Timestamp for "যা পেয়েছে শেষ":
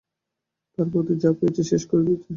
1.23-1.83